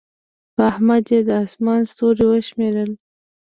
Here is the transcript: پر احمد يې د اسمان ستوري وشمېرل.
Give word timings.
پر 0.55 0.63
احمد 0.69 1.03
يې 1.11 1.19
د 1.27 1.29
اسمان 1.45 1.81
ستوري 1.91 2.25
وشمېرل. 2.27 2.91